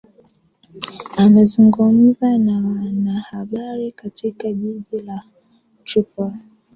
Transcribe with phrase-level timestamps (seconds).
[1.17, 5.23] amezungumza na wanahabari katika jiji la
[5.85, 6.35] tripoli